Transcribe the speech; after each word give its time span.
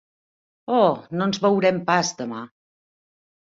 Oh, 0.77 0.95
no 1.21 1.29
ens 1.31 1.43
veurem 1.45 1.79
pas, 1.93 2.13
demà! 2.25 2.43